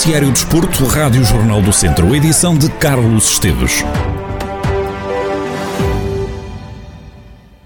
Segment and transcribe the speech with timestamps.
[0.00, 3.84] Noticiário Desporto, Rádio Jornal do Centro, edição de Carlos Esteves.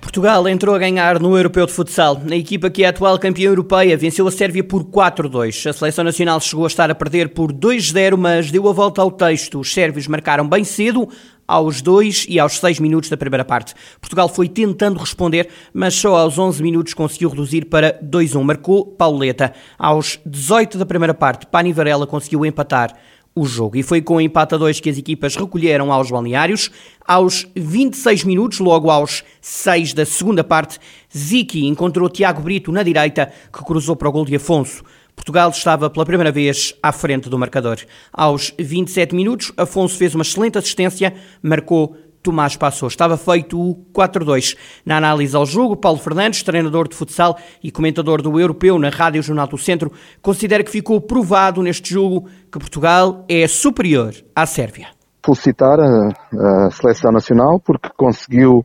[0.01, 2.23] Portugal entrou a ganhar no Europeu de Futsal.
[2.31, 5.69] A equipa que é a atual campeã europeia venceu a Sérvia por 4-2.
[5.69, 9.11] A seleção nacional chegou a estar a perder por 2-0, mas deu a volta ao
[9.11, 9.59] texto.
[9.59, 11.09] Os sérvios marcaram bem cedo,
[11.47, 13.75] aos 2 e aos 6 minutos da primeira parte.
[14.01, 18.43] Portugal foi tentando responder, mas só aos 11 minutos conseguiu reduzir para 2-1.
[18.43, 19.52] Marcou Pauleta.
[19.79, 22.95] Aos 18 da primeira parte, Pani Varela conseguiu empatar
[23.35, 23.77] o jogo.
[23.77, 26.71] E foi com o empate a 2 que as equipas recolheram aos balneários.
[27.07, 30.79] Aos 26 minutos, logo aos 6 da segunda parte,
[31.15, 34.85] Ziki encontrou Tiago Brito na direita, que cruzou para o gol de Afonso.
[35.14, 37.78] Portugal estava pela primeira vez à frente do marcador.
[38.12, 42.88] Aos 27 minutos, Afonso fez uma excelente assistência, marcou Tomás passou.
[42.88, 44.56] Estava feito o 4-2.
[44.84, 49.23] Na análise ao jogo, Paulo Fernandes, treinador de futsal e comentador do Europeu na Rádio
[49.23, 54.88] Jornal do Centro, considera que ficou provado neste jogo que Portugal é superior à Sérvia.
[55.23, 58.65] Felicitar a, a seleção nacional porque conseguiu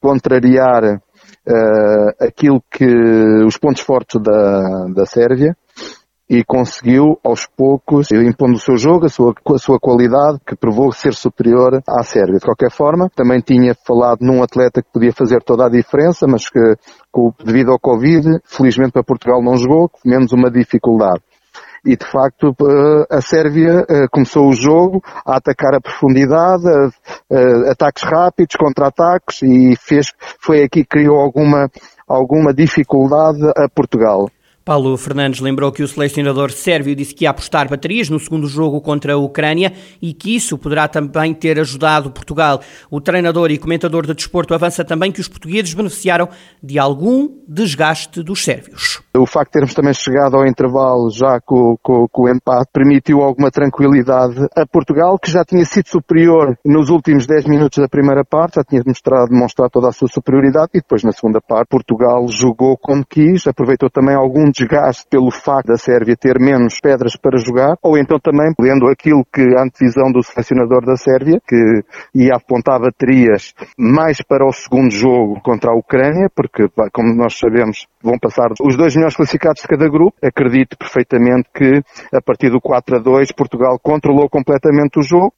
[0.00, 2.86] contrariar uh, aquilo que
[3.44, 5.56] os pontos fortes da, da Sérvia
[6.30, 10.92] e conseguiu aos poucos, impondo o seu jogo, a sua, a sua qualidade, que provou
[10.92, 12.38] ser superior à Sérvia.
[12.38, 16.48] De qualquer forma, também tinha falado num atleta que podia fazer toda a diferença, mas
[16.48, 16.76] que
[17.44, 21.20] devido ao Covid, felizmente para Portugal não jogou, menos uma dificuldade
[21.82, 22.54] e de facto
[23.10, 26.62] a Sérvia eh, começou o jogo a atacar a profundidade,
[27.70, 31.70] ataques rápidos, contra-ataques e fez, foi aqui que criou alguma,
[32.06, 34.28] alguma dificuldade a Portugal.
[34.64, 38.80] Paulo Fernandes lembrou que o selecionador sérvio disse que ia apostar baterias no segundo jogo
[38.80, 39.72] contra a Ucrânia
[40.02, 42.60] e que isso poderá também ter ajudado Portugal.
[42.90, 46.28] O treinador e comentador de desporto avança também que os portugueses beneficiaram
[46.62, 49.00] de algum desgaste dos sérvios.
[49.16, 53.22] O facto de termos também chegado ao intervalo já com, com, com o empate permitiu
[53.22, 58.24] alguma tranquilidade a Portugal, que já tinha sido superior nos últimos 10 minutos da primeira
[58.24, 62.26] parte, já tinha demonstrado, demonstrado toda a sua superioridade e depois na segunda parte Portugal
[62.28, 67.38] jogou como quis, aproveitou também algum desgaste pelo facto da Sérvia ter menos pedras para
[67.38, 71.82] jogar, ou então também lendo aquilo que a antevisão do selecionador da Sérvia, que
[72.14, 77.86] ia apontar baterias mais para o segundo jogo contra a Ucrânia, porque, como nós sabemos,
[78.02, 80.16] vão passar os dois melhores classificados de cada grupo.
[80.22, 81.82] Acredito perfeitamente que,
[82.12, 85.32] a partir do 4 a 2, Portugal controlou completamente o jogo.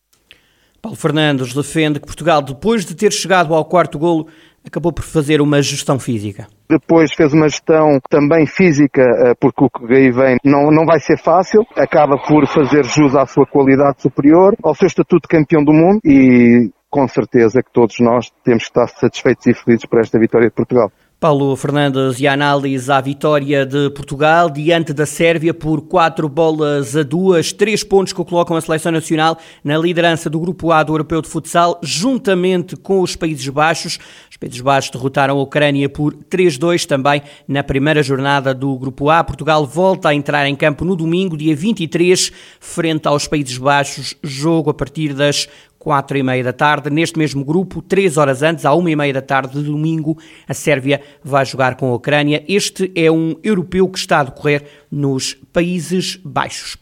[0.82, 4.26] Paulo Fernandes defende que Portugal, depois de ter chegado ao quarto golo,
[4.64, 6.46] acabou por fazer uma gestão física.
[6.68, 11.00] Depois fez uma gestão também física, eh, porque o que aí vem não, não vai
[11.00, 11.66] ser fácil.
[11.76, 16.00] Acaba por fazer jus à sua qualidade superior, ao seu estatuto de campeão do mundo
[16.04, 20.48] e com certeza que todos nós temos que estar satisfeitos e felizes por esta vitória
[20.48, 20.92] de Portugal.
[21.22, 26.96] Paulo Fernandes e a análise à vitória de Portugal diante da Sérvia por quatro bolas
[26.96, 30.92] a duas, três pontos que colocam a seleção nacional na liderança do Grupo A do
[30.92, 34.00] Europeu de Futsal, juntamente com os Países Baixos.
[34.28, 39.22] Os Países Baixos derrotaram a Ucrânia por 3-2 também na primeira jornada do Grupo A.
[39.22, 44.70] Portugal volta a entrar em campo no domingo, dia 23, frente aos Países Baixos, jogo
[44.70, 45.46] a partir das
[45.82, 46.88] quatro e meia da tarde.
[46.90, 50.16] Neste mesmo grupo, três horas antes, à uma e meia da tarde de domingo,
[50.46, 52.44] a Sérvia vai jogar com a Ucrânia.
[52.46, 56.76] Este é um europeu que está a decorrer nos Países Baixos.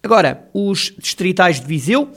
[0.00, 2.08] Agora, os distritais de Viseu.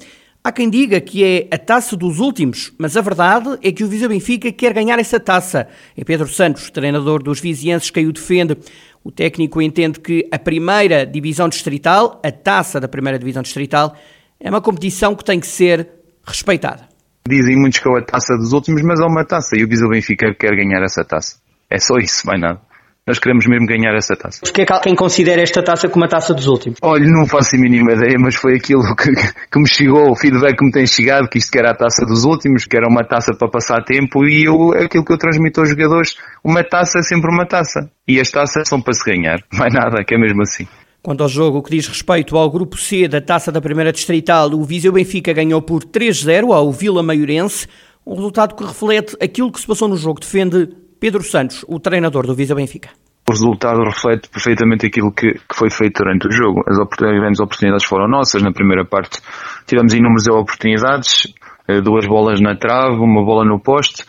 [0.44, 3.88] Há quem diga que é a taça dos últimos, mas a verdade é que o
[3.88, 5.68] Viseu Benfica quer ganhar essa taça.
[5.98, 8.56] É Pedro Santos, treinador dos vizienses, quem o defende.
[9.04, 13.98] O técnico entende que a primeira divisão distrital, a taça da primeira divisão distrital,
[14.40, 15.97] é uma competição que tem que ser
[16.28, 16.88] respeitada.
[17.28, 19.90] Dizem muitos que é a taça dos últimos, mas é uma taça e o Viseu
[19.90, 21.38] Benfica quer ganhar essa taça.
[21.70, 22.62] É só isso, mais nada.
[23.08, 24.42] Nós queremos mesmo ganhar essa taça.
[24.42, 26.78] Porque é quem considera esta taça como a taça dos últimos?
[26.82, 29.10] Olha, não faço a mínima ideia, mas foi aquilo que,
[29.50, 32.06] que me chegou, o feedback que me tem chegado, que isto que era a taça
[32.06, 35.18] dos últimos, que era uma taça para passar tempo, e eu, é aquilo que eu
[35.18, 37.90] transmito aos jogadores, uma taça é sempre uma taça.
[38.06, 40.68] E as taças são para se ganhar, mais nada, que é mesmo assim.
[41.07, 44.65] Quanto ao jogo que diz respeito ao grupo C da Taça da Primeira Distrital, o
[44.65, 47.65] Viseu Benfica ganhou por 3-0 ao Vila Maiorense,
[48.06, 50.68] um resultado que reflete aquilo que se passou no jogo, defende
[51.00, 52.89] Pedro Santos, o treinador do Viseu Benfica.
[53.25, 56.62] O resultado reflete perfeitamente aquilo que, que foi feito durante o jogo.
[56.68, 58.44] As grandes oportunidades foram nossas.
[58.44, 59.21] Na primeira parte
[59.65, 61.33] tivemos inúmeras oportunidades,
[61.69, 64.03] eh, duas bolas na trave, uma bola no poste.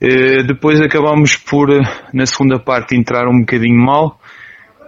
[0.00, 1.80] Eh, depois acabamos por, eh,
[2.14, 4.17] na segunda parte, entrar um bocadinho mal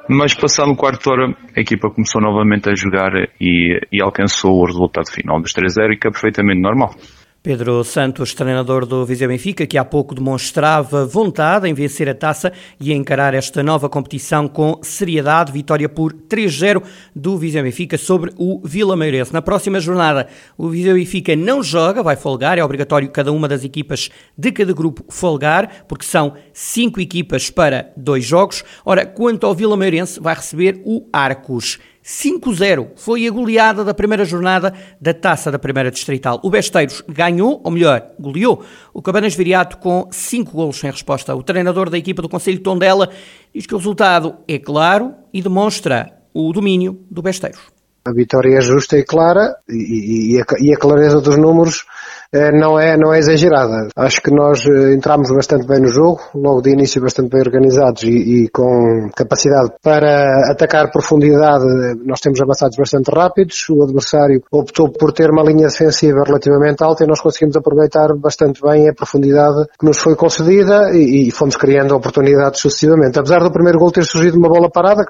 [0.08, 5.10] mas passado quarto hora a equipa começou novamente a jogar e, e alcançou o resultado
[5.10, 6.94] final dos 3-0 e que é perfeitamente normal.
[7.42, 12.52] Pedro Santos, treinador do Viseu Benfica, que há pouco demonstrava vontade em vencer a taça
[12.78, 15.50] e encarar esta nova competição com seriedade.
[15.50, 16.82] Vitória por 3-0
[17.16, 19.32] do Viseu Benfica sobre o Vila Meirense.
[19.32, 20.28] Na próxima jornada,
[20.58, 22.58] o Viseu Benfica não joga, vai folgar.
[22.58, 27.90] É obrigatório cada uma das equipas de cada grupo folgar, porque são cinco equipas para
[27.96, 28.62] dois jogos.
[28.84, 31.78] Ora, quanto ao Vila Meirense, vai receber o Arcos.
[32.04, 36.40] 5-0 foi a goleada da primeira jornada da taça da primeira distrital.
[36.42, 41.34] O Besteiros ganhou, ou melhor, goleou o Cabanas Viriato com 5 golos sem resposta.
[41.34, 43.10] O treinador da equipa do Conselho Tondela
[43.54, 47.79] diz que o resultado é claro e demonstra o domínio do Besteiros.
[48.04, 51.84] A vitória é justa e clara e, e, a, e a clareza dos números
[52.32, 53.88] eh, não é, não é exagerada.
[53.96, 58.04] Acho que nós eh, entramos bastante bem no jogo, logo de início bastante bem organizados
[58.04, 61.64] e, e com capacidade para atacar profundidade.
[62.06, 63.68] Nós temos avançados bastante rápidos.
[63.68, 68.62] O adversário optou por ter uma linha defensiva relativamente alta e nós conseguimos aproveitar bastante
[68.62, 73.18] bem a profundidade que nos foi concedida e, e fomos criando oportunidades sucessivamente.
[73.18, 75.04] Apesar do primeiro gol ter surgido uma bola parada,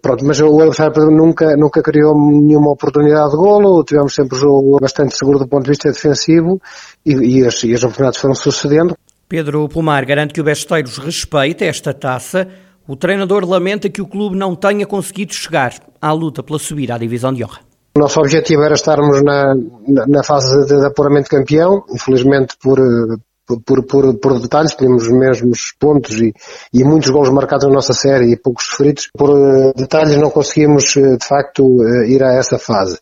[0.00, 4.78] Pronto, mas o adversário nunca, nunca criou nenhuma oportunidade de golo, tivemos sempre o jogo
[4.80, 6.60] bastante seguro do ponto de vista defensivo
[7.04, 8.96] e, e, as, e as oportunidades foram sucedendo.
[9.28, 12.48] Pedro Pomar garante que o Besteiros respeita esta taça.
[12.86, 16.98] O treinador lamenta que o clube não tenha conseguido chegar à luta pela subida à
[16.98, 17.60] divisão de honra.
[17.96, 19.54] O nosso objetivo era estarmos na,
[20.06, 21.82] na fase de apuramento campeão.
[21.92, 22.78] Infelizmente, por,
[23.64, 26.34] por, por, por detalhes, tínhamos os mesmos pontos e,
[26.72, 29.08] e muitos gols marcados na nossa série e poucos sofridos.
[29.16, 32.98] Por uh, detalhes não conseguimos, uh, de facto, uh, ir a essa fase.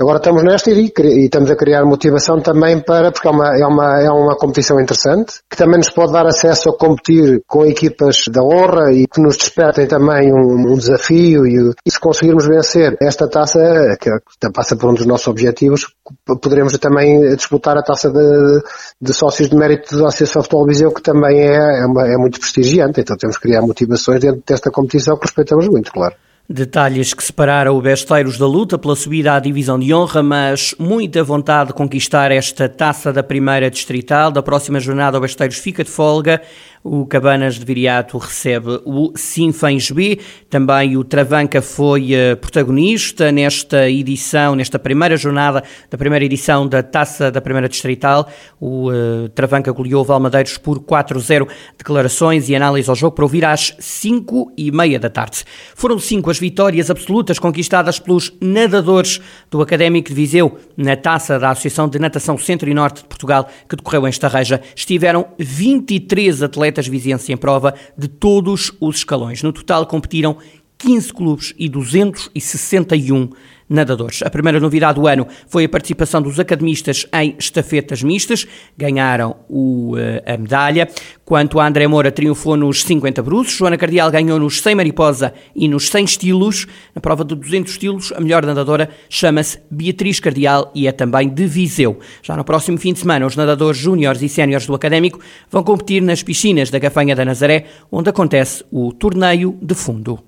[0.00, 3.66] Agora estamos nesta e, e, estamos a criar motivação também para, porque é uma, é,
[3.66, 8.22] uma, é uma competição interessante, que também nos pode dar acesso a competir com equipas
[8.30, 12.96] da honra e que nos despertem também um, um desafio e, e, se conseguirmos vencer
[13.02, 13.58] esta taça,
[14.00, 14.08] que,
[14.54, 15.92] passa por um dos nossos objetivos,
[16.40, 18.62] poderemos também disputar a taça de,
[19.02, 22.38] de sócios de mérito da Associação Futebol Viseu, que também é, é, uma, é muito
[22.38, 26.14] prestigiante, então temos que criar motivações dentro desta competição que respeitamos muito, claro.
[26.50, 31.22] Detalhes que separaram o Besteiros da luta pela subida à divisão de honra, mas muita
[31.22, 34.30] vontade de conquistar esta taça da primeira distrital.
[34.30, 36.40] Da próxima jornada, o Besteiros fica de folga.
[36.82, 40.20] O Cabanas de Viriato recebe o Sinfãs B.
[40.48, 46.82] Também o Travanca foi eh, protagonista nesta edição, nesta primeira jornada da primeira edição da
[46.82, 48.26] Taça da Primeira Distrital.
[48.58, 51.46] O uh, Travanca goleou o Valmadeiros por 4-0.
[51.76, 55.44] Declarações e análise ao jogo para ouvir às 5 e meia da tarde.
[55.74, 59.20] Foram cinco as vitórias absolutas conquistadas pelos nadadores
[59.50, 63.48] do Académico de Viseu na Taça da Associação de Natação Centro e Norte de Portugal,
[63.68, 64.60] que decorreu em Estarreja.
[64.74, 69.42] Estiveram 23 atletas vizienses em prova de todos os escalões.
[69.42, 70.36] No total competiram
[70.78, 73.30] 15 clubes e 261
[73.68, 74.22] nadadores.
[74.22, 78.46] A primeira novidade do ano foi a participação dos academistas em estafetas mistas,
[78.76, 80.88] ganharam o, eh, a medalha.
[81.24, 85.68] Quanto a André Moura, triunfou nos 50 bruços, Joana Cardial ganhou nos 100 mariposa e
[85.68, 86.66] nos 100 estilos.
[86.94, 91.46] Na prova de 200 estilos, a melhor nadadora chama-se Beatriz Cardial e é também de
[91.46, 91.98] Viseu.
[92.22, 95.20] Já no próximo fim de semana, os nadadores júniores e séniores do Académico
[95.50, 100.27] vão competir nas piscinas da Gafanha da Nazaré, onde acontece o Torneio de Fundo.